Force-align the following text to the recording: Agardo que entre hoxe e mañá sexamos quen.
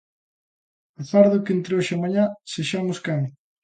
Agardo 1.01 1.43
que 1.43 1.53
entre 1.57 1.73
hoxe 1.77 1.93
e 1.95 2.01
mañá 2.03 2.25
sexamos 2.53 2.97
quen. 3.05 3.21